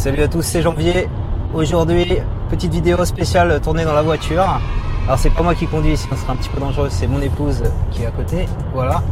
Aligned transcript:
Salut 0.00 0.22
à 0.22 0.28
tous, 0.28 0.40
c'est 0.40 0.62
Janvier. 0.62 1.08
Aujourd'hui, 1.52 2.16
petite 2.48 2.72
vidéo 2.72 3.04
spéciale 3.04 3.60
tournée 3.60 3.84
dans 3.84 3.92
la 3.92 4.00
voiture. 4.00 4.40
Alors 5.04 5.18
c'est 5.18 5.28
pas 5.28 5.42
moi 5.42 5.54
qui 5.54 5.66
conduis, 5.66 5.94
sinon 5.94 6.16
ce 6.16 6.22
serait 6.22 6.32
un 6.32 6.36
petit 6.36 6.48
peu 6.48 6.58
dangereux, 6.58 6.88
c'est 6.90 7.06
mon 7.06 7.20
épouse 7.20 7.62
qui 7.90 8.04
est 8.04 8.06
à 8.06 8.10
côté. 8.10 8.46
Voilà. 8.72 9.02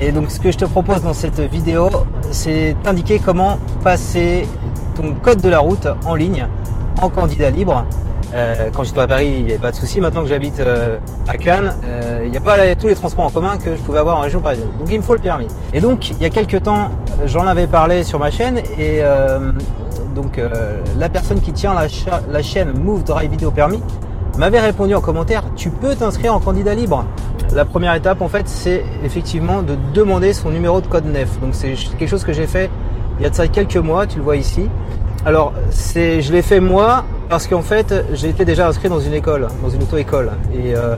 Et 0.00 0.12
donc 0.12 0.30
ce 0.30 0.40
que 0.40 0.50
je 0.50 0.56
te 0.56 0.64
propose 0.64 1.02
dans 1.02 1.12
cette 1.12 1.38
vidéo, 1.40 1.90
c'est 2.30 2.74
t'indiquer 2.82 3.18
comment 3.18 3.58
passer 3.84 4.48
ton 4.94 5.12
code 5.12 5.42
de 5.42 5.50
la 5.50 5.58
route 5.58 5.86
en 6.06 6.14
ligne 6.14 6.46
en 7.02 7.10
candidat 7.10 7.50
libre. 7.50 7.84
Euh, 8.32 8.70
quand 8.74 8.84
j'étais 8.84 9.00
à 9.00 9.06
Paris, 9.06 9.34
il 9.40 9.44
n'y 9.44 9.50
avait 9.50 9.60
pas 9.60 9.70
de 9.70 9.76
souci. 9.76 10.00
Maintenant 10.00 10.22
que 10.22 10.28
j'habite 10.28 10.60
euh, 10.60 10.96
à 11.28 11.36
Cannes, 11.36 11.74
euh, 11.84 12.22
il 12.24 12.30
n'y 12.30 12.38
a 12.38 12.40
pas 12.40 12.56
tous 12.74 12.86
les 12.86 12.94
transports 12.94 13.26
en 13.26 13.30
commun 13.30 13.58
que 13.58 13.76
je 13.76 13.82
pouvais 13.82 13.98
avoir 13.98 14.16
en 14.16 14.20
région 14.20 14.40
parisienne. 14.40 14.70
Donc 14.78 14.88
il 14.90 14.96
me 14.96 15.02
faut 15.02 15.14
le 15.14 15.20
permis. 15.20 15.48
Et 15.74 15.82
donc 15.82 16.08
il 16.08 16.22
y 16.22 16.24
a 16.24 16.30
quelques 16.30 16.62
temps, 16.62 16.88
j'en 17.26 17.46
avais 17.46 17.66
parlé 17.66 18.02
sur 18.02 18.18
ma 18.18 18.30
chaîne 18.30 18.62
et 18.78 19.02
donc 20.16 20.40
la 20.98 21.08
personne 21.08 21.40
qui 21.40 21.52
tient 21.52 21.74
la, 21.74 22.42
chaîne 22.42 22.72
Move 22.72 23.04
Drive 23.04 23.30
Video 23.30 23.50
Permis 23.50 23.80
m'avait 24.38 24.60
répondu 24.60 24.94
en 24.94 25.00
commentaire 25.00 25.44
tu 25.54 25.70
peux 25.70 25.94
t'inscrire 25.94 26.34
en 26.34 26.40
candidat 26.40 26.74
libre. 26.74 27.04
La 27.54 27.64
première 27.64 27.94
étape 27.94 28.22
en 28.22 28.28
fait 28.28 28.48
c'est 28.48 28.82
effectivement 29.04 29.62
de 29.62 29.76
demander 29.94 30.32
son 30.32 30.50
numéro 30.50 30.80
de 30.80 30.86
code 30.86 31.04
NEF. 31.04 31.38
Donc 31.40 31.50
c'est 31.52 31.74
quelque 31.98 32.08
chose 32.08 32.24
que 32.24 32.32
j'ai 32.32 32.46
fait 32.46 32.70
il 33.18 33.22
y 33.22 33.26
a 33.26 33.30
de 33.30 33.34
ça 33.34 33.46
quelques 33.46 33.76
mois, 33.76 34.06
tu 34.06 34.18
le 34.18 34.24
vois 34.24 34.36
ici. 34.36 34.68
Alors 35.24 35.52
je 35.70 36.32
l'ai 36.32 36.42
fait 36.42 36.60
moi 36.60 37.04
parce 37.28 37.46
qu'en 37.46 37.62
fait 37.62 37.94
été 38.24 38.44
déjà 38.44 38.68
inscrit 38.68 38.88
dans 38.88 39.00
une 39.00 39.14
école, 39.14 39.48
dans 39.62 39.70
une 39.70 39.82
auto-école. 39.82 40.32
Et 40.54 40.74
euh, 40.74 40.96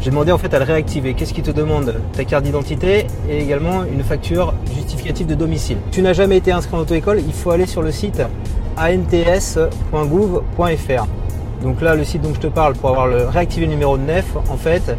j'ai 0.00 0.10
demandé 0.10 0.32
en 0.32 0.38
fait 0.38 0.52
à 0.54 0.58
le 0.58 0.64
réactiver. 0.64 1.14
Qu'est-ce 1.14 1.34
qui 1.34 1.42
te 1.42 1.50
demande? 1.50 1.94
Ta 2.12 2.24
carte 2.24 2.44
d'identité 2.44 3.06
et 3.28 3.42
également 3.42 3.84
une 3.84 4.02
facture 4.02 4.54
justificative 4.74 5.26
de 5.26 5.34
domicile. 5.34 5.78
Tu 5.90 6.02
n'as 6.02 6.12
jamais 6.12 6.36
été 6.36 6.52
inscrit 6.52 6.76
en 6.76 6.80
auto-école, 6.80 7.20
il 7.26 7.32
faut 7.32 7.50
aller 7.50 7.66
sur 7.66 7.82
le 7.82 7.92
site 7.92 8.22
ants.gouv.fr. 8.80 10.40
Donc 11.62 11.80
là, 11.82 11.94
le 11.94 12.04
site 12.04 12.22
dont 12.22 12.32
je 12.34 12.40
te 12.40 12.46
parle 12.46 12.74
pour 12.74 12.90
avoir 12.90 13.06
le 13.06 13.26
réactivé 13.26 13.66
le 13.66 13.72
numéro 13.72 13.98
de 13.98 14.02
NEF, 14.02 14.24
en 14.48 14.56
fait, 14.56 14.96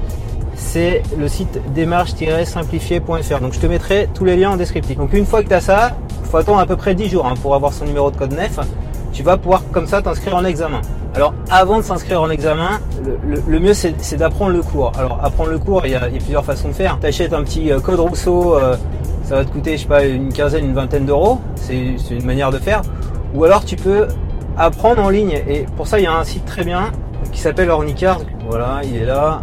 c'est 0.55 1.01
le 1.17 1.27
site 1.27 1.59
démarche-simplifié.fr. 1.73 3.39
Donc 3.41 3.53
je 3.53 3.59
te 3.59 3.65
mettrai 3.65 4.07
tous 4.13 4.25
les 4.25 4.35
liens 4.37 4.51
en 4.51 4.57
descriptif. 4.57 4.97
Donc 4.97 5.13
une 5.13 5.25
fois 5.25 5.43
que 5.43 5.47
tu 5.47 5.53
as 5.53 5.61
ça, 5.61 5.97
il 6.23 6.29
faut 6.29 6.37
attendre 6.37 6.59
à 6.59 6.65
peu 6.65 6.75
près 6.75 6.93
10 6.95 7.09
jours 7.09 7.25
hein, 7.25 7.33
pour 7.41 7.55
avoir 7.55 7.73
son 7.73 7.85
numéro 7.85 8.11
de 8.11 8.15
code 8.15 8.33
NEF. 8.33 8.59
Tu 9.11 9.23
vas 9.23 9.37
pouvoir 9.37 9.63
comme 9.71 9.87
ça 9.87 10.01
t'inscrire 10.01 10.35
en 10.35 10.45
examen. 10.45 10.81
Alors 11.13 11.33
avant 11.49 11.79
de 11.79 11.83
s'inscrire 11.83 12.21
en 12.21 12.29
examen, 12.29 12.79
le, 13.25 13.59
mieux 13.59 13.73
c'est 13.73 14.15
d'apprendre 14.15 14.51
le 14.51 14.61
cours. 14.61 14.93
Alors 14.97 15.19
apprendre 15.21 15.49
le 15.49 15.59
cours, 15.59 15.85
il 15.85 15.91
y 15.91 15.95
a, 15.95 16.07
plusieurs 16.07 16.45
façons 16.45 16.69
de 16.69 16.73
faire. 16.73 16.97
Tu 17.01 17.07
achètes 17.07 17.33
un 17.33 17.43
petit 17.43 17.71
euh, 17.71 17.79
code 17.81 17.99
Rousseau, 17.99 18.55
euh, 18.55 18.77
ça 19.25 19.35
va 19.35 19.45
te 19.45 19.51
coûter 19.51 19.75
je 19.75 19.81
sais 19.81 19.87
pas 19.87 20.05
une 20.05 20.31
quinzaine, 20.31 20.65
une 20.65 20.73
vingtaine 20.73 21.05
d'euros. 21.05 21.39
C'est 21.55 21.95
une 22.11 22.25
manière 22.25 22.51
de 22.51 22.59
faire. 22.59 22.81
Ou 23.33 23.43
alors 23.43 23.65
tu 23.65 23.75
peux 23.75 24.07
apprendre 24.57 25.01
en 25.01 25.09
ligne. 25.09 25.41
Et 25.47 25.65
pour 25.77 25.87
ça, 25.87 25.99
il 25.99 26.03
y 26.03 26.07
a 26.07 26.13
un 26.13 26.23
site 26.23 26.45
très 26.45 26.63
bien 26.63 26.91
qui 27.31 27.39
s'appelle 27.39 27.69
Ornicard. 27.69 28.21
Voilà, 28.49 28.81
il 28.83 28.95
est 28.95 29.05
là. 29.05 29.41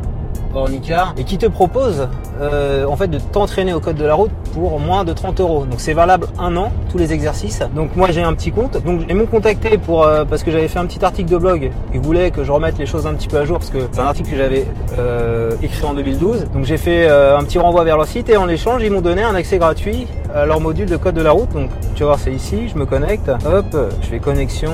Ornicard 0.54 1.14
et 1.16 1.24
qui 1.24 1.38
te 1.38 1.46
propose 1.46 2.08
euh, 2.40 2.84
en 2.86 2.96
fait 2.96 3.08
de 3.08 3.18
t'entraîner 3.18 3.72
au 3.72 3.80
code 3.80 3.96
de 3.96 4.04
la 4.04 4.14
route 4.14 4.30
pour 4.54 4.78
moins 4.80 5.04
de 5.04 5.12
30 5.12 5.40
euros. 5.40 5.64
Donc 5.64 5.80
c'est 5.80 5.92
valable 5.92 6.26
un 6.38 6.56
an 6.56 6.72
tous 6.90 6.98
les 6.98 7.12
exercices. 7.12 7.62
Donc 7.74 7.96
moi 7.96 8.10
j'ai 8.10 8.22
un 8.22 8.32
petit 8.34 8.52
compte. 8.52 8.82
Donc 8.84 9.02
ils 9.08 9.14
m'ont 9.14 9.26
contacté 9.26 9.78
pour 9.78 10.04
euh, 10.04 10.24
parce 10.24 10.42
que 10.42 10.50
j'avais 10.50 10.68
fait 10.68 10.78
un 10.78 10.86
petit 10.86 11.04
article 11.04 11.30
de 11.30 11.36
blog. 11.36 11.70
Ils 11.94 12.00
voulaient 12.00 12.30
que 12.30 12.44
je 12.44 12.52
remette 12.52 12.78
les 12.78 12.86
choses 12.86 13.06
un 13.06 13.14
petit 13.14 13.28
peu 13.28 13.38
à 13.38 13.44
jour 13.44 13.58
parce 13.58 13.70
que 13.70 13.78
c'est 13.90 14.00
un 14.00 14.06
article 14.06 14.30
que 14.30 14.36
j'avais 14.36 14.66
euh, 14.98 15.52
écrit 15.62 15.84
en 15.84 15.94
2012. 15.94 16.46
Donc 16.52 16.64
j'ai 16.64 16.78
fait 16.78 17.08
un 17.08 17.42
petit 17.44 17.58
renvoi 17.58 17.84
vers 17.84 17.96
leur 17.96 18.06
site 18.06 18.28
et 18.28 18.36
en 18.36 18.48
échange 18.48 18.82
ils 18.82 18.90
m'ont 18.90 19.00
donné 19.00 19.22
un 19.22 19.34
accès 19.34 19.58
gratuit 19.58 20.06
à 20.34 20.46
leur 20.46 20.60
module 20.60 20.88
de 20.88 20.96
code 20.96 21.14
de 21.14 21.22
la 21.22 21.32
route. 21.32 21.50
Donc 21.52 21.70
tu 21.94 22.00
vas 22.00 22.10
voir 22.10 22.18
c'est 22.18 22.32
ici. 22.32 22.68
Je 22.68 22.76
me 22.76 22.86
connecte. 22.86 23.30
Hop, 23.46 23.76
je 24.02 24.06
fais 24.06 24.18
connexion. 24.18 24.72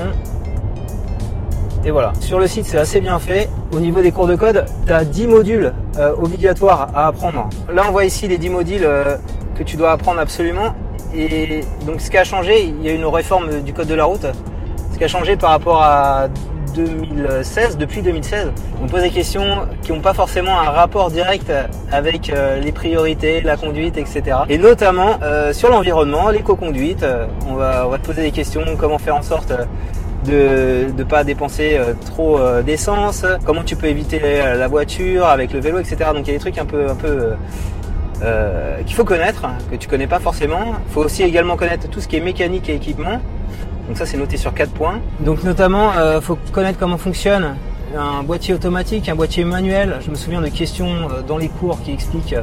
Et 1.85 1.91
voilà. 1.91 2.13
Sur 2.19 2.39
le 2.39 2.47
site, 2.47 2.65
c'est 2.65 2.79
assez 2.79 2.99
bien 2.99 3.19
fait. 3.19 3.47
Au 3.71 3.79
niveau 3.79 4.01
des 4.01 4.11
cours 4.11 4.25
de 4.25 4.35
code, 4.35 4.65
tu 4.87 4.91
as 4.91 5.05
10 5.05 5.27
modules 5.27 5.71
euh, 5.99 6.13
obligatoires 6.19 6.89
à 6.95 7.07
apprendre. 7.07 7.47
Là, 7.71 7.83
on 7.87 7.91
voit 7.91 8.05
ici 8.05 8.27
les 8.27 8.39
10 8.39 8.49
modules 8.49 8.83
euh, 8.83 9.17
que 9.55 9.61
tu 9.61 9.77
dois 9.77 9.91
apprendre 9.91 10.19
absolument. 10.19 10.73
Et 11.15 11.61
donc, 11.85 12.01
ce 12.01 12.09
qui 12.09 12.17
a 12.17 12.23
changé, 12.23 12.63
il 12.63 12.81
y 12.81 12.89
a 12.89 12.93
une 12.93 13.05
réforme 13.05 13.61
du 13.61 13.71
code 13.71 13.87
de 13.87 13.93
la 13.93 14.05
route. 14.05 14.25
Ce 14.93 14.97
qui 14.97 15.03
a 15.03 15.07
changé 15.07 15.37
par 15.37 15.51
rapport 15.51 15.83
à 15.83 16.27
2016, 16.73 17.77
depuis 17.77 18.01
2016, 18.01 18.51
on 18.83 18.87
pose 18.87 19.03
des 19.03 19.11
questions 19.11 19.67
qui 19.83 19.91
n'ont 19.91 20.01
pas 20.01 20.13
forcément 20.15 20.59
un 20.59 20.71
rapport 20.71 21.11
direct 21.11 21.51
avec 21.91 22.31
euh, 22.31 22.59
les 22.59 22.71
priorités, 22.71 23.41
la 23.41 23.57
conduite, 23.57 23.97
etc. 23.97 24.37
Et 24.49 24.57
notamment 24.57 25.19
sur 25.51 25.69
l'environnement, 25.69 26.31
l'éco-conduite. 26.31 27.05
on, 27.47 27.53
va, 27.53 27.85
on 27.85 27.89
va 27.91 27.99
te 27.99 28.07
poser 28.07 28.23
des 28.23 28.31
questions, 28.31 28.63
comment 28.75 28.97
faire 28.97 29.15
en 29.15 29.21
sorte 29.21 29.53
de 30.25 30.91
ne 30.95 31.03
pas 31.03 31.23
dépenser 31.23 31.77
euh, 31.77 31.93
trop 32.05 32.37
euh, 32.37 32.61
d'essence, 32.61 33.25
comment 33.45 33.63
tu 33.63 33.75
peux 33.75 33.87
éviter 33.87 34.19
la 34.19 34.67
voiture 34.67 35.25
avec 35.25 35.53
le 35.53 35.59
vélo, 35.59 35.79
etc. 35.79 35.97
Donc 36.13 36.27
il 36.27 36.27
y 36.27 36.29
a 36.31 36.33
des 36.33 36.39
trucs 36.39 36.57
un 36.57 36.65
peu, 36.65 36.87
euh, 38.23 38.81
qu'il 38.85 38.95
faut 38.95 39.03
connaître, 39.03 39.45
que 39.71 39.75
tu 39.75 39.87
connais 39.87 40.07
pas 40.07 40.19
forcément. 40.19 40.75
Il 40.87 40.93
faut 40.93 41.03
aussi 41.03 41.23
également 41.23 41.55
connaître 41.55 41.89
tout 41.89 42.01
ce 42.01 42.07
qui 42.07 42.17
est 42.17 42.21
mécanique 42.21 42.69
et 42.69 42.75
équipement. 42.75 43.19
Donc 43.87 43.97
ça 43.97 44.05
c'est 44.05 44.17
noté 44.17 44.37
sur 44.37 44.53
4 44.53 44.71
points. 44.71 44.99
Donc 45.19 45.43
notamment, 45.43 45.91
il 46.15 46.21
faut 46.21 46.37
connaître 46.51 46.79
comment 46.79 46.97
fonctionne 46.97 47.55
un 47.95 48.23
boîtier 48.23 48.53
automatique, 48.53 49.07
un 49.09 49.15
boîtier 49.15 49.45
manuel. 49.45 49.99
Je 50.03 50.09
me 50.09 50.15
souviens 50.15 50.41
de 50.41 50.47
questions 50.47 51.07
dans 51.27 51.37
les 51.37 51.49
cours 51.49 51.81
qui 51.83 51.91
expliquent 51.93 52.35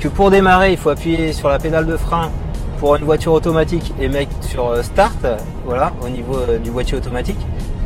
que 0.00 0.08
pour 0.08 0.30
démarrer, 0.30 0.72
il 0.72 0.78
faut 0.78 0.90
appuyer 0.90 1.32
sur 1.32 1.48
la 1.48 1.58
pédale 1.58 1.86
de 1.86 1.96
frein 1.96 2.30
pour 2.78 2.94
une 2.96 3.04
voiture 3.04 3.32
automatique 3.32 3.92
et 4.00 4.08
mettre 4.08 4.42
sur 4.42 4.68
euh, 4.68 4.82
Start, 4.82 5.26
voilà, 5.64 5.92
au 6.04 6.08
niveau 6.08 6.36
euh, 6.36 6.58
du 6.58 6.70
boîtier 6.70 6.96
automatique. 6.96 7.38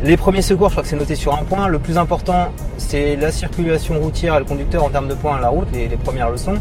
Les 0.04 0.16
premiers 0.16 0.42
secours, 0.42 0.68
je 0.68 0.74
crois 0.74 0.82
que 0.82 0.88
c'est 0.88 0.96
noté 0.96 1.14
sur 1.14 1.32
un 1.32 1.44
point. 1.44 1.68
Le 1.68 1.78
plus 1.78 1.96
important, 1.96 2.48
c'est 2.76 3.16
la 3.16 3.30
circulation 3.30 3.98
routière 4.00 4.36
et 4.36 4.38
le 4.40 4.44
conducteur 4.44 4.84
en 4.84 4.90
termes 4.90 5.08
de 5.08 5.14
points 5.14 5.40
la 5.40 5.48
route, 5.48 5.68
les, 5.72 5.88
premières 5.88 6.30
leçons. 6.30 6.54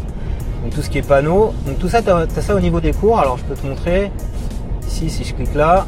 Donc 0.62 0.74
tout 0.74 0.82
ce 0.82 0.88
qui 0.88 0.98
est 0.98 1.06
panneau. 1.06 1.52
Donc 1.66 1.78
tout 1.78 1.88
ça, 1.88 2.02
tu 2.02 2.10
as, 2.10 2.26
ça 2.40 2.54
au 2.54 2.60
niveau 2.60 2.80
des 2.80 2.92
cours. 2.92 3.18
Alors 3.18 3.36
je 3.36 3.44
peux 3.44 3.54
te 3.54 3.66
montrer. 3.66 4.10
Ici, 4.86 5.10
si 5.10 5.24
je 5.24 5.34
clique 5.34 5.54
là, 5.54 5.86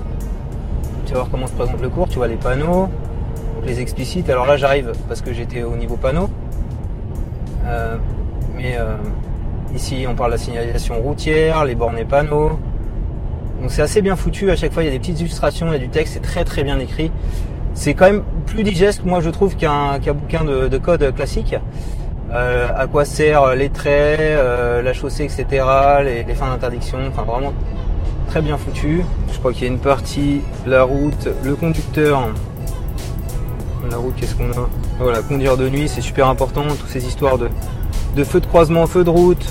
tu 1.06 1.12
vas 1.12 1.20
voir 1.20 1.30
comment 1.30 1.46
se 1.46 1.52
présente 1.52 1.80
le 1.80 1.88
cours. 1.88 2.08
Tu 2.08 2.16
vois 2.16 2.28
les 2.28 2.36
panneaux, 2.36 2.88
les 3.64 3.80
explicites. 3.80 4.28
Alors 4.28 4.46
là, 4.46 4.56
j'arrive 4.56 4.92
parce 5.08 5.20
que 5.20 5.32
j'étais 5.32 5.62
au 5.62 5.76
niveau 5.76 5.96
panneau. 5.96 6.28
Euh, 7.66 7.96
mais 8.56 8.76
Ici, 9.74 10.06
on 10.08 10.14
parle 10.14 10.30
de 10.30 10.36
la 10.36 10.42
signalisation 10.42 11.00
routière, 11.00 11.64
les 11.64 11.74
bornes 11.74 11.98
et 11.98 12.04
panneaux. 12.04 12.60
Donc 13.60 13.70
c'est 13.70 13.82
assez 13.82 14.02
bien 14.02 14.14
foutu. 14.14 14.50
À 14.50 14.56
chaque 14.56 14.72
fois, 14.72 14.84
il 14.84 14.86
y 14.86 14.88
a 14.88 14.92
des 14.92 15.00
petites 15.00 15.20
illustrations, 15.20 15.66
il 15.68 15.72
y 15.72 15.76
a 15.76 15.78
du 15.78 15.88
texte, 15.88 16.14
c'est 16.14 16.22
très 16.22 16.44
très 16.44 16.62
bien 16.62 16.78
écrit. 16.78 17.10
C'est 17.74 17.94
quand 17.94 18.04
même 18.04 18.22
plus 18.46 18.62
digeste, 18.62 19.04
moi 19.04 19.20
je 19.20 19.30
trouve, 19.30 19.56
qu'un 19.56 19.98
bouquin 19.98 20.44
de, 20.44 20.78
code 20.78 21.12
classique. 21.14 21.56
Euh, 22.32 22.68
à 22.74 22.86
quoi 22.86 23.04
sert 23.04 23.54
les 23.56 23.68
traits, 23.68 24.20
euh, 24.20 24.80
la 24.80 24.92
chaussée, 24.92 25.24
etc., 25.24 25.64
les, 26.04 26.34
fins 26.34 26.50
d'interdiction. 26.50 26.98
Enfin, 27.08 27.22
vraiment 27.22 27.52
très 28.28 28.42
bien 28.42 28.56
foutu. 28.56 29.02
Je 29.32 29.38
crois 29.38 29.52
qu'il 29.52 29.64
y 29.64 29.66
a 29.66 29.70
une 29.70 29.80
partie, 29.80 30.40
la 30.66 30.84
route, 30.84 31.28
le 31.42 31.56
conducteur. 31.56 32.28
La 33.90 33.96
route, 33.96 34.14
qu'est-ce 34.16 34.36
qu'on 34.36 34.50
a? 34.50 34.68
Voilà, 35.00 35.20
conduire 35.22 35.56
de 35.56 35.68
nuit, 35.68 35.88
c'est 35.88 36.00
super 36.00 36.28
important. 36.28 36.62
Toutes 36.62 36.88
ces 36.88 37.04
histoires 37.04 37.38
de, 37.38 37.48
de 38.16 38.24
feux 38.24 38.40
de 38.40 38.46
croisement, 38.46 38.86
feux 38.86 39.04
de 39.04 39.10
route, 39.10 39.44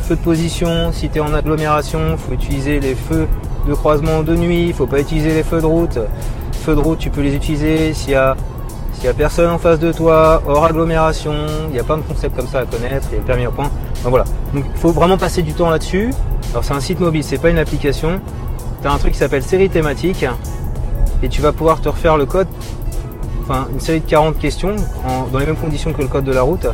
feu 0.00 0.16
de 0.16 0.20
position, 0.20 0.92
si 0.92 1.08
tu 1.08 1.18
es 1.18 1.20
en 1.20 1.34
agglomération, 1.34 2.00
il 2.12 2.18
faut 2.18 2.32
utiliser 2.32 2.80
les 2.80 2.94
feux 2.94 3.26
de 3.66 3.74
croisement 3.74 4.22
de 4.22 4.34
nuit, 4.34 4.68
il 4.68 4.74
faut 4.74 4.86
pas 4.86 5.00
utiliser 5.00 5.34
les 5.34 5.42
feux 5.42 5.60
de 5.60 5.66
route. 5.66 5.98
Feux 6.52 6.74
de 6.74 6.80
route, 6.80 6.98
tu 6.98 7.10
peux 7.10 7.20
les 7.20 7.34
utiliser 7.34 7.92
s'il 7.92 8.12
y 8.12 8.14
a 8.14 8.36
s'il 8.94 9.04
y 9.04 9.08
a 9.08 9.14
personne 9.14 9.48
en 9.48 9.58
face 9.58 9.78
de 9.78 9.92
toi, 9.92 10.42
hors 10.44 10.64
agglomération, 10.64 11.32
il 11.70 11.76
y 11.76 11.78
a 11.78 11.84
plein 11.84 11.98
de 11.98 12.02
concepts 12.02 12.34
comme 12.34 12.48
ça 12.48 12.60
à 12.60 12.64
connaître, 12.64 13.06
il 13.10 13.14
y 13.14 13.16
a 13.16 13.20
le 13.20 13.24
permis 13.24 13.46
au 13.46 13.52
point. 13.52 13.70
voilà. 14.02 14.24
Donc 14.52 14.64
il 14.74 14.80
faut 14.80 14.90
vraiment 14.90 15.16
passer 15.16 15.42
du 15.42 15.52
temps 15.52 15.70
là-dessus. 15.70 16.10
Alors 16.50 16.64
c'est 16.64 16.74
un 16.74 16.80
site 16.80 16.98
mobile, 16.98 17.22
c'est 17.22 17.38
pas 17.38 17.50
une 17.50 17.58
application. 17.58 18.20
Tu 18.82 18.88
as 18.88 18.90
un 18.90 18.98
truc 18.98 19.12
qui 19.12 19.18
s'appelle 19.18 19.44
série 19.44 19.68
thématique 19.68 20.26
et 21.22 21.28
tu 21.28 21.40
vas 21.40 21.52
pouvoir 21.52 21.80
te 21.80 21.88
refaire 21.88 22.16
le 22.16 22.26
code, 22.26 22.48
enfin 23.42 23.68
une 23.72 23.78
série 23.78 24.00
de 24.00 24.06
40 24.06 24.36
questions 24.36 24.74
dans 25.32 25.38
les 25.38 25.46
mêmes 25.46 25.56
conditions 25.56 25.92
que 25.92 26.02
le 26.02 26.08
code 26.08 26.24
de 26.24 26.32
la 26.32 26.42
route 26.42 26.66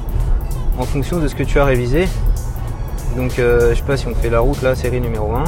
en 0.78 0.84
fonction 0.84 1.18
de 1.18 1.28
ce 1.28 1.34
que 1.34 1.42
tu 1.42 1.58
as 1.58 1.64
révisé. 1.64 2.08
Donc 3.16 3.38
euh, 3.38 3.70
je 3.70 3.76
sais 3.76 3.82
pas 3.84 3.96
si 3.96 4.06
on 4.06 4.14
fait 4.14 4.30
la 4.30 4.40
route 4.40 4.60
là, 4.62 4.74
série 4.74 5.00
numéro 5.00 5.32
1. 5.32 5.44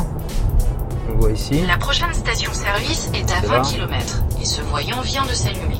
On 1.12 1.18
voit 1.18 1.32
ici. 1.32 1.62
La 1.66 1.78
prochaine 1.78 2.12
station-service 2.12 3.10
est 3.14 3.32
à 3.32 3.46
20 3.46 3.62
km 3.62 4.22
et 4.40 4.44
ce 4.44 4.60
voyant 4.62 5.00
vient 5.00 5.24
de 5.24 5.32
s'allumer. 5.32 5.78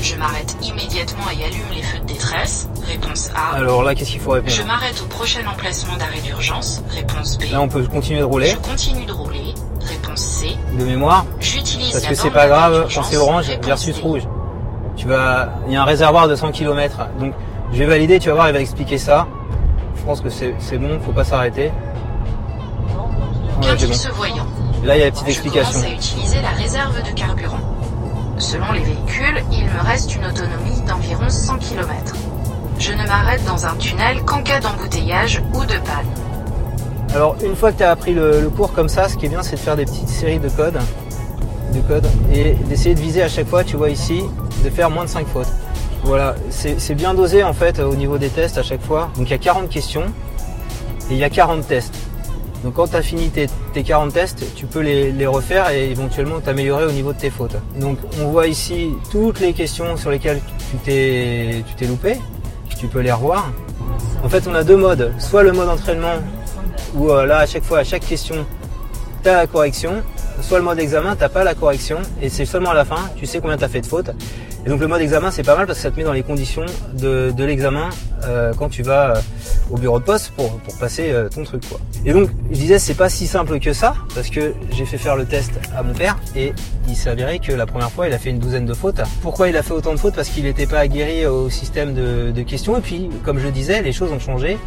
Je 0.00 0.14
m'arrête 0.16 0.56
immédiatement 0.62 1.24
et 1.30 1.44
allume 1.44 1.64
les 1.74 1.82
feux 1.82 1.98
de 2.00 2.04
détresse. 2.04 2.68
Réponse 2.86 3.30
A. 3.34 3.56
Alors 3.56 3.82
là, 3.82 3.94
qu'est-ce 3.94 4.10
qu'il 4.10 4.20
faut 4.20 4.32
répondre 4.32 4.52
Je 4.52 4.62
m'arrête 4.62 5.00
au 5.02 5.06
prochain 5.06 5.40
emplacement 5.46 5.96
d'arrêt 5.96 6.20
d'urgence. 6.20 6.82
Réponse 6.90 7.38
B. 7.38 7.50
Là, 7.50 7.60
on 7.62 7.68
peut 7.68 7.82
continuer 7.86 8.20
de 8.20 8.24
rouler. 8.24 8.50
Je 8.50 8.56
continue 8.56 9.06
de 9.06 9.12
rouler. 9.12 9.54
Réponse 9.80 10.20
C. 10.20 10.48
De 10.78 10.84
mémoire. 10.84 11.24
J'utilise 11.40 11.92
Parce 11.92 12.06
que 12.06 12.14
c'est 12.14 12.30
pas 12.30 12.46
grave 12.46 12.88
quand 12.94 13.02
c'est 13.02 13.16
orange 13.16 13.50
versus 13.62 13.98
rouge. 13.98 14.22
Tu 14.96 15.06
vas, 15.08 15.50
il 15.66 15.72
y 15.72 15.76
a 15.76 15.82
un 15.82 15.84
réservoir 15.84 16.28
de 16.28 16.36
100 16.36 16.52
km. 16.52 16.98
Donc, 17.18 17.32
je 17.72 17.78
vais 17.78 17.86
valider. 17.86 18.18
Tu 18.18 18.28
vas 18.28 18.34
voir, 18.34 18.48
il 18.48 18.52
va 18.52 18.60
expliquer 18.60 18.98
ça. 18.98 19.26
Je 19.96 20.02
pense 20.02 20.20
que 20.20 20.30
c'est 20.30 20.78
bon, 20.78 21.00
faut 21.00 21.12
pas 21.12 21.24
s'arrêter. 21.24 21.72
Se 23.92 24.10
voyant. 24.12 24.46
Là, 24.84 24.96
il 24.96 25.00
y 25.00 25.02
a 25.02 25.06
une 25.06 25.12
petite 25.12 25.28
explication. 25.28 25.80
à 25.80 25.88
utiliser 25.88 26.40
la 26.42 26.50
réserve 26.50 27.02
de 27.02 27.10
carburant. 27.18 27.58
Selon 28.38 28.70
les 28.72 28.80
véhicules, 28.80 29.42
il 29.50 29.64
me 29.64 29.80
reste 29.82 30.14
une 30.14 30.24
autonomie 30.26 30.80
d'environ 30.86 31.28
100 31.28 31.58
km. 31.58 32.14
Je 32.78 32.92
ne 32.92 33.06
m'arrête 33.06 33.44
dans 33.46 33.64
un 33.66 33.74
tunnel 33.76 34.22
qu'en 34.22 34.42
cas 34.42 34.60
d'embouteillage 34.60 35.42
ou 35.54 35.64
de 35.64 35.72
panne. 35.78 36.06
Alors 37.14 37.36
une 37.42 37.56
fois 37.56 37.72
que 37.72 37.78
tu 37.78 37.82
as 37.82 37.90
appris 37.90 38.12
le, 38.12 38.50
cours 38.54 38.72
comme 38.74 38.90
ça, 38.90 39.08
ce 39.08 39.16
qui 39.16 39.26
est 39.26 39.28
bien 39.30 39.42
c'est 39.42 39.56
de 39.56 39.60
faire 39.60 39.76
des 39.76 39.86
petites 39.86 40.08
séries 40.08 40.38
de 40.38 40.50
codes, 40.50 40.78
de 41.72 41.80
codes 41.80 42.06
et 42.32 42.52
d'essayer 42.68 42.94
de 42.94 43.00
viser 43.00 43.22
à 43.22 43.28
chaque 43.28 43.48
fois, 43.48 43.64
tu 43.64 43.76
vois 43.76 43.88
ici, 43.88 44.22
de 44.62 44.68
faire 44.68 44.90
moins 44.90 45.04
de 45.04 45.08
5 45.08 45.26
fautes. 45.26 45.48
Voilà, 46.06 46.36
c'est 46.50 46.94
bien 46.94 47.14
dosé 47.14 47.42
en 47.42 47.52
fait 47.52 47.80
au 47.80 47.96
niveau 47.96 48.16
des 48.16 48.28
tests 48.28 48.58
à 48.58 48.62
chaque 48.62 48.80
fois. 48.80 49.10
Donc 49.16 49.26
il 49.26 49.32
y 49.32 49.34
a 49.34 49.38
40 49.38 49.68
questions 49.68 50.04
et 51.10 51.14
il 51.14 51.16
y 51.16 51.24
a 51.24 51.30
40 51.30 51.66
tests. 51.66 51.96
Donc 52.62 52.74
quand 52.74 52.86
tu 52.86 52.94
as 52.94 53.02
fini 53.02 53.28
tes, 53.28 53.48
40 53.82 54.12
tests, 54.12 54.44
tu 54.54 54.66
peux 54.66 54.82
les, 54.82 55.26
refaire 55.26 55.68
et 55.70 55.90
éventuellement 55.90 56.38
t'améliorer 56.38 56.84
au 56.84 56.92
niveau 56.92 57.12
de 57.12 57.18
tes 57.18 57.28
fautes. 57.28 57.56
Donc 57.80 57.98
on 58.22 58.28
voit 58.28 58.46
ici 58.46 58.90
toutes 59.10 59.40
les 59.40 59.52
questions 59.52 59.96
sur 59.96 60.12
lesquelles 60.12 60.40
tu 60.70 60.76
t'es 60.76 61.86
loupé, 61.88 62.18
tu 62.78 62.86
peux 62.86 63.00
les 63.00 63.10
revoir. 63.10 63.50
En 64.22 64.28
fait 64.28 64.46
on 64.46 64.54
a 64.54 64.62
deux 64.62 64.76
modes, 64.76 65.12
soit 65.18 65.42
le 65.42 65.50
mode 65.50 65.70
entraînement 65.70 66.18
où 66.94 67.10
euh, 67.10 67.26
là 67.26 67.38
à 67.38 67.46
chaque 67.46 67.64
fois 67.64 67.78
à 67.78 67.84
chaque 67.84 68.06
question 68.06 68.46
tu 69.24 69.28
as 69.28 69.38
la 69.38 69.46
correction, 69.48 70.04
soit 70.40 70.58
le 70.58 70.64
mode 70.64 70.78
examen, 70.78 71.16
t'as 71.16 71.28
pas 71.28 71.42
la 71.42 71.56
correction 71.56 71.98
et 72.22 72.28
c'est 72.28 72.46
seulement 72.46 72.70
à 72.70 72.74
la 72.74 72.84
fin, 72.84 73.10
tu 73.16 73.26
sais 73.26 73.40
combien 73.40 73.56
tu 73.56 73.64
as 73.64 73.68
fait 73.68 73.80
de 73.80 73.86
fautes. 73.86 74.12
Et 74.66 74.68
donc 74.68 74.80
le 74.80 74.88
mode 74.88 75.00
examen 75.00 75.30
c'est 75.30 75.44
pas 75.44 75.54
mal 75.54 75.66
parce 75.66 75.78
que 75.78 75.82
ça 75.84 75.92
te 75.92 75.96
met 75.96 76.02
dans 76.02 76.12
les 76.12 76.24
conditions 76.24 76.66
de, 76.94 77.32
l'examen 77.38 77.88
euh, 78.24 78.52
quand 78.52 78.68
tu 78.68 78.82
vas 78.82 79.16
euh, 79.16 79.20
au 79.70 79.76
bureau 79.76 80.00
de 80.00 80.04
poste 80.04 80.32
pour, 80.32 80.58
passer 80.80 81.12
euh, 81.12 81.28
ton 81.28 81.44
truc 81.44 81.68
quoi. 81.68 81.78
Et 82.04 82.12
donc 82.12 82.30
je 82.50 82.56
disais 82.56 82.80
c'est 82.80 82.94
pas 82.94 83.08
si 83.08 83.28
simple 83.28 83.60
que 83.60 83.72
ça 83.72 83.94
parce 84.16 84.28
que 84.28 84.54
j'ai 84.72 84.84
fait 84.84 84.98
faire 84.98 85.14
le 85.14 85.24
test 85.24 85.52
à 85.76 85.84
mon 85.84 85.94
père 85.94 86.18
et 86.34 86.52
il 86.88 86.96
s'est 86.96 87.10
avéré 87.10 87.38
que 87.38 87.52
la 87.52 87.64
première 87.64 87.92
fois 87.92 88.08
il 88.08 88.12
a 88.12 88.18
fait 88.18 88.30
une 88.30 88.40
douzaine 88.40 88.66
de 88.66 88.74
fautes. 88.74 89.00
Pourquoi 89.22 89.48
il 89.48 89.56
a 89.56 89.62
fait 89.62 89.72
autant 89.72 89.92
de 89.92 89.98
fautes? 90.00 90.16
Parce 90.16 90.30
qu'il 90.30 90.42
n'était 90.42 90.66
pas 90.66 90.80
aguerri 90.80 91.26
au 91.26 91.48
système 91.48 91.94
de, 91.94 92.32
de 92.32 92.42
questions 92.42 92.76
et 92.76 92.80
puis 92.80 93.08
comme 93.24 93.38
je 93.38 93.46
disais 93.46 93.82
les 93.82 93.92
choses 93.92 94.10
ont 94.10 94.18
changé 94.18 94.58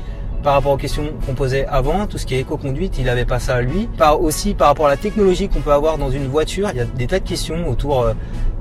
par 0.43 0.53
rapport 0.53 0.71
aux 0.71 0.77
questions 0.77 1.03
qu'on 1.25 1.33
posait 1.33 1.65
avant, 1.65 2.07
tout 2.07 2.17
ce 2.17 2.25
qui 2.25 2.35
est 2.35 2.39
éco-conduite, 2.39 2.97
il 2.97 3.05
n'avait 3.05 3.25
pas 3.25 3.39
ça 3.39 3.55
à 3.55 3.61
lui. 3.61 3.87
Par, 3.97 4.21
aussi 4.21 4.53
par 4.53 4.67
rapport 4.67 4.87
à 4.87 4.89
la 4.89 4.97
technologie 4.97 5.49
qu'on 5.49 5.61
peut 5.61 5.71
avoir 5.71 5.97
dans 5.97 6.09
une 6.09 6.27
voiture, 6.27 6.69
il 6.71 6.77
y 6.77 6.81
a 6.81 6.85
des 6.85 7.07
tas 7.07 7.19
de 7.19 7.27
questions 7.27 7.67
autour 7.67 8.01
euh, 8.01 8.13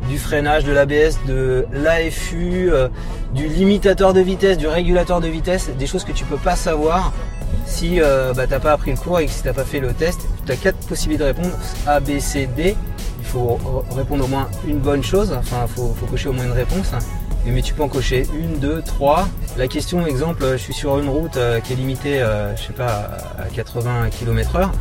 du 0.08 0.19
freinage, 0.19 0.64
de 0.64 0.72
l'ABS, 0.72 1.19
de 1.26 1.66
l'AFU, 1.72 2.70
euh, 2.72 2.88
du 3.34 3.46
limitateur 3.46 4.12
de 4.12 4.20
vitesse, 4.20 4.58
du 4.58 4.66
régulateur 4.66 5.20
de 5.20 5.28
vitesse, 5.28 5.70
des 5.78 5.86
choses 5.86 6.04
que 6.04 6.12
tu 6.12 6.25
peux 6.25 6.36
pas 6.36 6.56
savoir 6.56 7.12
si 7.64 8.00
euh, 8.00 8.32
bah, 8.34 8.46
t'as 8.46 8.60
pas 8.60 8.72
appris 8.72 8.90
le 8.90 8.96
cours 8.96 9.20
et 9.20 9.26
que 9.26 9.32
si 9.32 9.42
t'as 9.42 9.52
pas 9.52 9.64
fait 9.64 9.80
le 9.80 9.92
test. 9.92 10.26
Tu 10.46 10.52
as 10.52 10.56
quatre 10.56 10.78
possibilités 10.88 11.25
de 11.25 11.28
réponse 11.28 11.52
A, 11.86 12.00
B, 12.00 12.19
C, 12.19 12.48
D. 12.56 12.75
Il 13.20 13.26
faut 13.26 13.58
répondre 13.94 14.25
au 14.25 14.28
moins 14.28 14.48
une 14.66 14.78
bonne 14.78 15.02
chose, 15.02 15.34
enfin 15.38 15.66
il 15.69 15.75
faut, 15.75 15.94
faut 16.00 16.06
cocher 16.06 16.30
au 16.30 16.32
moins 16.32 16.44
une 16.44 16.52
réponse 16.52 16.92
mais 17.46 17.62
tu 17.62 17.75
peux 17.75 17.82
en 17.82 17.88
cocher 17.88 18.26
une, 18.35 18.58
deux, 18.58 18.82
trois. 18.82 19.29
La 19.56 19.69
question, 19.69 20.06
exemple, 20.06 20.44
je 20.52 20.56
suis 20.56 20.75
sur 20.75 20.99
une 20.99 21.08
route 21.08 21.37
euh, 21.37 21.61
qui 21.61 21.73
est 21.73 21.76
limitée, 21.76 22.20
euh, 22.20 22.55
je 22.56 22.67
sais 22.67 22.73
pas, 22.73 23.19
à 23.38 23.49
80 23.55 24.11
km 24.11 24.56
heure. 24.56 24.73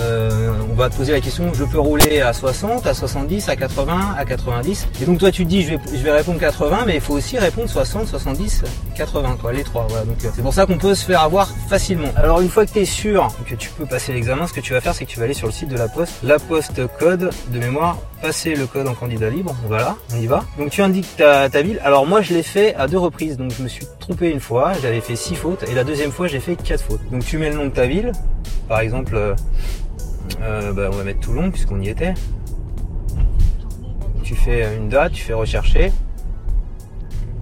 Euh, 0.00 0.52
on 0.70 0.74
va 0.74 0.88
te 0.88 0.96
poser 0.96 1.12
la 1.12 1.20
question, 1.20 1.52
je 1.52 1.64
peux 1.64 1.78
rouler 1.78 2.20
à 2.20 2.32
60, 2.32 2.86
à 2.86 2.94
70, 2.94 3.48
à 3.48 3.56
80, 3.56 4.14
à 4.16 4.24
90. 4.24 4.88
Et 5.02 5.04
donc 5.04 5.18
toi 5.18 5.30
tu 5.30 5.44
te 5.44 5.48
dis, 5.48 5.62
je 5.62 5.70
vais, 5.70 5.78
je 5.92 6.02
vais 6.02 6.12
répondre 6.12 6.40
80, 6.40 6.84
mais 6.86 6.94
il 6.94 7.00
faut 7.00 7.14
aussi 7.14 7.38
répondre 7.38 7.68
60, 7.68 8.06
70, 8.06 8.62
80, 8.96 9.36
quoi, 9.40 9.52
les 9.52 9.64
trois. 9.64 9.86
Voilà. 9.88 10.04
Donc 10.04 10.16
euh, 10.24 10.28
c'est 10.34 10.42
pour 10.42 10.54
ça 10.54 10.66
qu'on 10.66 10.78
peut 10.78 10.94
se 10.94 11.04
faire 11.04 11.22
avoir 11.22 11.48
facilement. 11.68 12.08
Alors 12.16 12.40
une 12.40 12.48
fois 12.48 12.64
que 12.66 12.72
tu 12.72 12.80
es 12.80 12.84
sûr 12.84 13.28
que 13.48 13.54
tu 13.54 13.68
peux 13.70 13.86
passer 13.86 14.12
l'examen, 14.12 14.46
ce 14.46 14.52
que 14.52 14.60
tu 14.60 14.72
vas 14.72 14.80
faire, 14.80 14.94
c'est 14.94 15.04
que 15.04 15.10
tu 15.10 15.18
vas 15.18 15.24
aller 15.24 15.34
sur 15.34 15.46
le 15.46 15.52
site 15.52 15.68
de 15.68 15.76
la 15.76 15.88
Poste, 15.88 16.14
la 16.22 16.38
Poste 16.38 16.80
code 16.98 17.30
de 17.48 17.58
mémoire, 17.58 17.98
passer 18.22 18.54
le 18.54 18.66
code 18.66 18.88
en 18.88 18.94
candidat 18.94 19.28
libre. 19.28 19.54
Voilà, 19.66 19.96
on 20.14 20.20
y 20.20 20.26
va. 20.26 20.44
Donc 20.58 20.70
tu 20.70 20.80
indiques 20.82 21.16
ta, 21.16 21.50
ta 21.50 21.62
ville. 21.62 21.80
Alors 21.84 22.06
moi 22.06 22.22
je 22.22 22.32
l'ai 22.32 22.42
fait 22.42 22.74
à 22.76 22.86
deux 22.86 22.98
reprises, 22.98 23.36
donc 23.36 23.52
je 23.56 23.62
me 23.62 23.68
suis 23.68 23.86
trompé 24.00 24.30
une 24.30 24.40
fois, 24.40 24.72
j'avais 24.80 25.00
fait 25.00 25.16
six 25.16 25.34
fautes, 25.34 25.64
et 25.70 25.74
la 25.74 25.84
deuxième 25.84 26.12
fois 26.12 26.28
j'ai 26.28 26.40
fait 26.40 26.56
quatre 26.56 26.82
fautes. 26.82 27.00
Donc 27.10 27.24
tu 27.24 27.36
mets 27.38 27.50
le 27.50 27.56
nom 27.56 27.66
de 27.66 27.70
ta 27.70 27.86
ville, 27.86 28.12
par 28.68 28.80
exemple. 28.80 29.14
Euh, 29.14 29.34
euh, 30.40 30.72
bah, 30.72 30.88
on 30.92 30.96
va 30.96 31.04
mettre 31.04 31.20
Toulon 31.20 31.50
puisqu'on 31.50 31.80
y 31.80 31.88
était. 31.88 32.14
Tu 34.22 34.34
fais 34.34 34.76
une 34.76 34.88
date, 34.88 35.12
tu 35.12 35.22
fais 35.24 35.32
rechercher. 35.32 35.92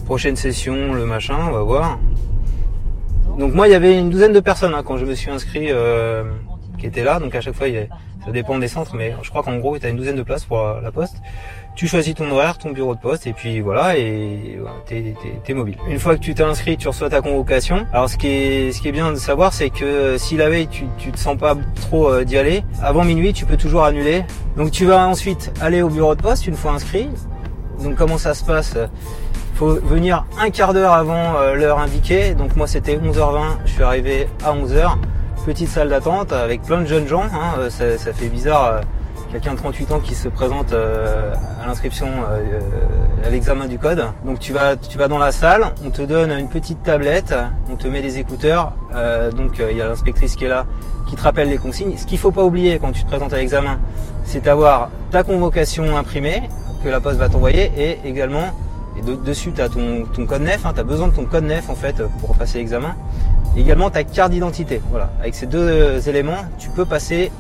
Prochaine 0.07 0.37
session, 0.37 0.93
le 0.93 1.07
machin, 1.07 1.37
on 1.49 1.53
va 1.53 1.63
voir. 1.63 1.99
Donc 3.39 3.55
moi 3.55 3.69
il 3.69 3.71
y 3.71 3.75
avait 3.75 3.99
une 3.99 4.11
douzaine 4.11 4.33
de 4.33 4.41
personnes 4.41 4.75
hein, 4.75 4.83
quand 4.85 4.97
je 4.97 5.05
me 5.05 5.15
suis 5.15 5.31
inscrit 5.31 5.69
euh, 5.71 6.25
qui 6.79 6.87
étaient 6.87 7.05
là. 7.05 7.21
Donc 7.21 7.35
à 7.35 7.41
chaque 7.41 7.55
fois 7.55 7.69
ça 8.25 8.31
dépend 8.33 8.59
des 8.59 8.69
centres, 8.69 8.95
mais 8.95 9.15
je 9.23 9.31
crois 9.31 9.43
qu'en 9.43 9.59
gros 9.59 9.79
tu 9.79 9.87
as 9.87 9.89
une 9.89 9.97
douzaine 9.97 10.17
de 10.17 10.23
places 10.23 10.45
pour 10.45 10.63
la 10.83 10.93
poste 10.93 11.17
tu 11.75 11.87
choisis 11.87 12.15
ton 12.15 12.31
horaire, 12.31 12.59
ton 12.59 12.73
bureau 12.73 12.95
de 12.95 13.01
poste, 13.01 13.27
et 13.27 13.33
puis 13.33 13.61
voilà, 13.61 13.97
et 13.97 14.59
t'es 14.87 15.15
es, 15.47 15.55
mobile. 15.55 15.77
Une 15.89 15.99
fois 15.99 16.17
que 16.17 16.21
tu 16.21 16.35
t'es 16.35 16.43
inscrit, 16.43 16.77
tu 16.77 16.89
reçois 16.89 17.09
ta 17.09 17.23
convocation. 17.23 17.87
Alors 17.93 18.09
ce 18.09 18.17
qui 18.17 18.27
est, 18.27 18.73
ce 18.73 18.81
qui 18.81 18.89
est 18.89 18.93
bien 18.93 19.11
de 19.13 19.17
savoir, 19.17 19.53
c'est 19.53 19.71
que 19.71 20.19
si 20.19 20.37
la 20.37 20.51
veille 20.51 20.69
tu, 20.69 20.85
tu 20.99 21.11
te 21.11 21.19
sens 21.19 21.37
pas 21.39 21.57
trop 21.81 22.11
euh, 22.11 22.25
d'y 22.25 22.37
aller, 22.37 22.65
avant 22.83 23.05
minuit, 23.05 23.33
tu 23.33 23.47
peux 23.47 23.57
toujours 23.57 23.85
annuler. 23.85 24.25
Donc 24.57 24.73
tu 24.73 24.85
vas 24.85 25.07
ensuite 25.09 25.53
aller 25.61 25.83
au 25.83 25.89
bureau 25.89 26.15
de 26.15 26.21
poste 26.21 26.47
une 26.47 26.57
fois 26.57 26.73
inscrit. 26.73 27.09
Donc 27.83 27.95
comment 27.95 28.19
ça 28.19 28.35
se 28.35 28.45
passe? 28.45 28.77
Faut 29.55 29.75
venir 29.75 30.27
un 30.39 30.51
quart 30.51 30.75
d'heure 30.75 30.93
avant 30.93 31.37
euh, 31.37 31.55
l'heure 31.55 31.79
indiquée. 31.79 32.35
Donc 32.35 32.57
moi 32.57 32.67
c'était 32.67 32.97
11h20, 32.97 33.41
je 33.65 33.71
suis 33.71 33.83
arrivé 33.83 34.29
à 34.45 34.53
11h. 34.55 34.97
Petite 35.47 35.69
salle 35.69 35.89
d'attente 35.89 36.33
avec 36.33 36.63
plein 36.63 36.83
de 36.83 36.87
jeunes 36.87 37.09
gens. 37.09 37.25
Hein. 37.25 37.59
Euh, 37.59 37.71
ça, 37.71 38.13
fait 38.13 38.29
bizarre 38.29 38.81
quelqu'un 39.31 39.53
de 39.53 39.59
38 39.59 39.93
ans 39.93 40.01
qui 40.01 40.15
se 40.15 40.29
présente 40.29 40.73
euh, 40.73 41.33
à 41.63 41.67
l'inscription 41.67 42.09
euh, 42.09 42.61
à 43.25 43.31
l'examen 43.31 43.67
du 43.67 43.79
code. 43.79 44.05
Donc 44.25 44.41
tu 44.41 44.53
vas 44.53 44.77
dans 45.09 45.19
la 45.19 45.33
salle, 45.33 45.73
on 45.85 45.91
te 45.91 46.03
donne 46.03 46.31
une 46.33 46.49
petite 46.49 46.83
tablette, 46.83 47.35
on 47.71 47.77
te 47.77 47.87
met 47.87 48.03
des 48.03 48.19
écouteurs, 48.19 48.73
euh, 48.95 49.31
donc 49.31 49.63
il 49.71 49.77
y 49.77 49.83
a 49.83 49.89
l'inspectrice 49.89 50.37
qui 50.37 50.45
est 50.45 50.49
là 50.49 50.67
qui 51.09 51.17
te 51.17 51.23
rappelle 51.23 51.49
les 51.49 51.59
consignes. 51.59 51.97
Ce 51.97 52.07
qu'il 52.07 52.19
faut 52.19 52.33
pas 52.33 52.45
oublier 52.45 52.79
quand 52.79 52.93
tu 52.93 53.03
te 53.03 53.09
présentes 53.09 53.33
à 53.33 53.37
l'examen, 53.37 53.79
c'est 54.25 54.45
d'avoir 54.45 54.91
ta 55.11 55.23
convocation 55.23 55.97
imprimée 55.97 56.43
que 56.83 56.89
la 56.89 57.01
poste 57.01 57.19
va 57.19 57.29
t'envoyer 57.29 57.71
et 57.77 57.99
également 58.05 58.55
et 58.99 59.03
dessus 59.03 59.53
tu 59.53 59.61
as 59.61 59.69
ton, 59.69 60.05
ton 60.13 60.27
code 60.27 60.43
nef, 60.43 60.67
hein, 60.67 60.73
tu 60.75 60.81
as 60.81 60.85
besoin 60.85 61.09
de 61.09 61.15
ton 61.15 61.25
code 61.25 61.45
nef 61.45 61.71
en 61.71 61.75
fait 61.75 62.03
pour 62.21 62.37
passer 62.37 62.59
l'examen. 62.59 62.97
Également 63.57 63.91
ta 63.91 64.05
carte 64.05 64.33
d'identité. 64.33 64.81
Voilà, 64.91 65.11
avec 65.21 65.35
ces 65.35 65.47
deux 65.47 66.09
éléments, 66.09 66.45
tu 66.59 66.71
peux 66.71 66.85
passer 66.85 67.33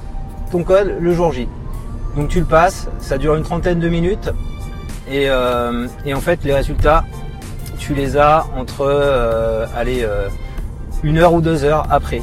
ton 0.51 0.65
code 0.65 0.97
le 1.01 1.15
jour 1.15 1.33
J. 1.33 1.49
Donc 2.17 2.29
tu 2.29 2.41
le 2.41 2.47
passes, 2.47 2.89
ça 2.99 3.19
dure 3.19 3.37
une 3.37 3.45
trentaine 3.45 3.79
de 3.79 3.89
minutes 3.89 4.31
et, 5.09 5.29
euh, 5.29 5.87
en 6.13 6.21
fait 6.21 6.45
les 6.45 6.53
résultats 6.53 7.05
tu 7.79 7.95
les 7.95 8.17
as 8.17 8.47
entre 8.57 8.83
euh, 8.83 9.67
allez 9.77 10.03
euh, 10.03 10.29
une 11.03 11.19
heure 11.19 11.33
ou 11.33 11.41
deux 11.41 11.65
heures 11.65 11.87
après. 11.91 12.21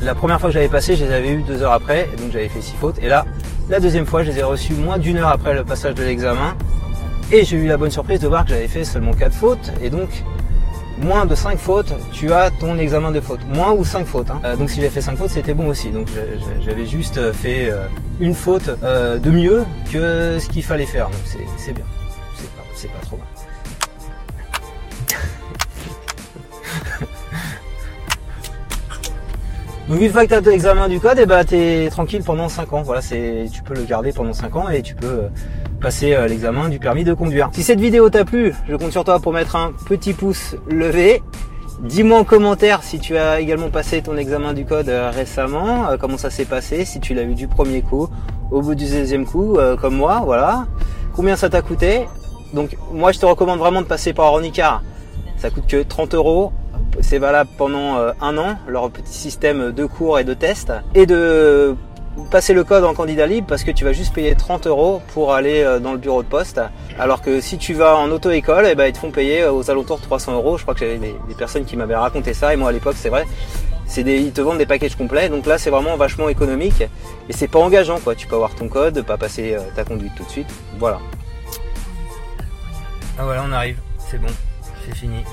La 0.00 0.14
première 0.14 0.40
fois 0.40 0.50
que 0.50 0.54
j'avais 0.54 0.68
passé, 0.68 0.96
je 0.96 1.04
les 1.04 1.12
avais 1.12 1.30
eu 1.30 1.42
deux 1.42 1.62
heures 1.62 1.72
après, 1.72 2.08
donc 2.18 2.32
j'avais 2.32 2.48
fait 2.48 2.60
six 2.60 2.74
fautes. 2.76 2.98
Et 3.00 3.08
là, 3.08 3.24
la 3.68 3.80
deuxième 3.80 4.06
fois, 4.06 4.22
je 4.22 4.30
les 4.30 4.38
ai 4.38 4.42
reçus 4.42 4.74
moins 4.74 4.98
d'une 4.98 5.18
heure 5.18 5.28
après 5.28 5.54
le 5.54 5.64
passage 5.64 5.94
de 5.94 6.02
l'examen. 6.02 6.54
Et 7.30 7.44
j'ai 7.44 7.56
eu 7.56 7.66
la 7.66 7.76
bonne 7.76 7.90
surprise 7.90 8.20
de 8.20 8.28
voir 8.28 8.44
que 8.44 8.50
j'avais 8.50 8.68
fait 8.68 8.84
seulement 8.84 9.12
quatre 9.12 9.34
fautes. 9.34 9.72
Et 9.82 9.90
donc, 9.90 10.08
moins 11.00 11.26
de 11.26 11.34
5 11.34 11.58
fautes, 11.58 11.92
tu 12.12 12.32
as 12.32 12.50
ton 12.50 12.78
examen 12.78 13.10
de 13.10 13.20
faute. 13.20 13.40
Moins 13.48 13.72
ou 13.72 13.84
5 13.84 14.06
fautes. 14.06 14.30
Hein. 14.30 14.40
Euh, 14.44 14.56
donc 14.56 14.70
si 14.70 14.80
j'ai 14.80 14.90
fait 14.90 15.00
5 15.00 15.16
fautes, 15.16 15.30
c'était 15.30 15.54
bon 15.54 15.68
aussi. 15.68 15.90
Donc 15.90 16.08
j'avais 16.60 16.86
juste 16.86 17.32
fait 17.32 17.70
euh, 17.70 17.86
une 18.20 18.34
faute 18.34 18.70
euh, 18.82 19.18
de 19.18 19.30
mieux 19.30 19.64
que 19.92 20.38
ce 20.38 20.48
qu'il 20.48 20.62
fallait 20.64 20.86
faire. 20.86 21.06
Donc 21.06 21.20
c'est 21.24 21.72
bien. 21.72 21.84
C'est 22.74 22.88
pas, 22.88 22.98
pas 22.98 23.06
trop 23.06 23.16
mal. 23.16 23.26
Donc 29.88 30.00
une 30.02 30.12
fois 30.12 30.24
que 30.24 30.28
tu 30.28 30.34
as 30.34 30.42
ton 30.42 30.50
examen 30.50 30.88
du 30.88 31.00
code, 31.00 31.18
et 31.18 31.22
eh 31.22 31.26
ben, 31.26 31.42
tu 31.44 31.56
es 31.56 31.88
tranquille 31.88 32.22
pendant 32.22 32.48
5 32.48 32.72
ans. 32.74 32.82
Voilà, 32.82 33.00
tu 33.00 33.62
peux 33.64 33.74
le 33.74 33.84
garder 33.84 34.12
pendant 34.12 34.34
5 34.34 34.54
ans 34.56 34.68
et 34.68 34.82
tu 34.82 34.94
peux 34.94 35.22
passer 35.80 36.14
euh, 36.14 36.26
l'examen 36.26 36.68
du 36.68 36.78
permis 36.78 37.04
de 37.04 37.14
conduire. 37.14 37.50
Si 37.52 37.62
cette 37.62 37.80
vidéo 37.80 38.10
t'a 38.10 38.24
plu, 38.24 38.54
je 38.68 38.76
compte 38.76 38.92
sur 38.92 39.04
toi 39.04 39.20
pour 39.20 39.32
mettre 39.32 39.56
un 39.56 39.72
petit 39.86 40.12
pouce 40.12 40.56
levé. 40.68 41.22
Dis-moi 41.80 42.18
en 42.18 42.24
commentaire 42.24 42.82
si 42.82 42.98
tu 42.98 43.16
as 43.16 43.40
également 43.40 43.70
passé 43.70 44.02
ton 44.02 44.16
examen 44.16 44.52
du 44.52 44.64
code 44.64 44.88
euh, 44.88 45.10
récemment, 45.10 45.88
euh, 45.90 45.96
comment 45.96 46.18
ça 46.18 46.30
s'est 46.30 46.44
passé, 46.44 46.84
si 46.84 46.98
tu 46.98 47.14
l'as 47.14 47.22
eu 47.22 47.34
du 47.34 47.46
premier 47.46 47.82
coup, 47.82 48.08
au 48.50 48.60
bout 48.60 48.74
du 48.74 48.84
deuxième 48.84 49.26
coup, 49.26 49.58
comme 49.80 49.94
moi, 49.94 50.22
voilà. 50.24 50.66
Combien 51.14 51.36
ça 51.36 51.50
t'a 51.50 51.60
coûté? 51.60 52.08
Donc 52.54 52.76
moi 52.92 53.12
je 53.12 53.18
te 53.18 53.26
recommande 53.26 53.58
vraiment 53.58 53.82
de 53.82 53.86
passer 53.86 54.14
par 54.14 54.26
Ornicar. 54.32 54.82
Ça 55.36 55.50
coûte 55.50 55.66
que 55.66 55.82
30 55.82 56.14
euros. 56.14 56.52
C'est 57.00 57.18
valable 57.18 57.50
pendant 57.58 57.98
un 58.20 58.38
an, 58.38 58.56
leur 58.66 58.90
petit 58.90 59.12
système 59.12 59.70
de 59.72 59.84
cours 59.84 60.18
et 60.18 60.24
de 60.24 60.32
tests. 60.32 60.72
Et 60.94 61.04
de 61.04 61.76
passer 62.30 62.52
le 62.52 62.64
code 62.64 62.84
en 62.84 62.94
candidat 62.94 63.26
libre 63.26 63.46
parce 63.46 63.64
que 63.64 63.70
tu 63.70 63.84
vas 63.84 63.92
juste 63.92 64.12
payer 64.12 64.34
30 64.34 64.66
euros 64.66 65.00
pour 65.14 65.32
aller 65.32 65.62
euh, 65.62 65.78
dans 65.78 65.92
le 65.92 65.98
bureau 65.98 66.22
de 66.22 66.28
poste. 66.28 66.60
Alors 66.98 67.22
que 67.22 67.40
si 67.40 67.58
tu 67.58 67.74
vas 67.74 67.96
en 67.96 68.10
auto-école, 68.10 68.66
eh 68.70 68.74
ben, 68.74 68.86
ils 68.86 68.92
te 68.92 68.98
font 68.98 69.10
payer 69.10 69.42
euh, 69.42 69.52
aux 69.52 69.70
alentours 69.70 69.98
de 69.98 70.02
300 70.02 70.34
euros. 70.34 70.56
Je 70.58 70.62
crois 70.62 70.74
que 70.74 70.80
j'avais 70.80 70.98
des, 70.98 71.14
personnes 71.36 71.64
qui 71.64 71.76
m'avaient 71.76 71.96
raconté 71.96 72.34
ça 72.34 72.52
et 72.52 72.56
moi 72.56 72.70
à 72.70 72.72
l'époque 72.72 72.96
c'est 72.96 73.08
vrai. 73.08 73.24
C'est 73.86 74.02
des, 74.02 74.18
ils 74.18 74.32
te 74.32 74.42
vendent 74.42 74.58
des 74.58 74.66
packages 74.66 74.96
complets, 74.96 75.30
donc 75.30 75.46
là 75.46 75.56
c'est 75.56 75.70
vraiment 75.70 75.96
vachement 75.96 76.28
économique 76.28 76.82
et 77.28 77.32
c'est 77.32 77.48
pas 77.48 77.58
engageant 77.58 77.98
quoi. 78.00 78.14
Tu 78.14 78.26
peux 78.26 78.34
avoir 78.34 78.54
ton 78.54 78.68
code, 78.68 79.02
pas 79.02 79.16
passer 79.16 79.54
euh, 79.54 79.60
ta 79.74 79.84
conduite 79.84 80.12
tout 80.16 80.24
de 80.24 80.30
suite. 80.30 80.50
Voilà. 80.78 80.98
Ah 83.18 83.24
voilà, 83.24 83.44
on 83.48 83.52
arrive. 83.52 83.78
C'est 83.98 84.18
bon. 84.18 84.28
C'est 84.84 84.94
fini. 84.94 85.24